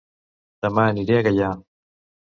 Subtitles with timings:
[0.67, 1.55] Dema aniré a Gaià